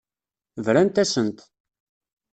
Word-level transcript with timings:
Brant-asent. 0.69 1.37